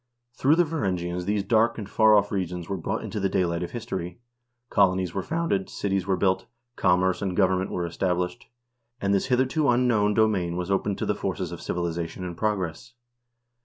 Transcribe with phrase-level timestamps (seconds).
[0.33, 3.69] Through the Varangians these dark and far off regions were brought into the daylight of
[3.69, 4.19] history;
[4.71, 8.47] colonies were founded, cities were built, commerce and government were established,
[8.99, 12.95] and this hitherto unknown domain was opened to the forces of civilization and progress.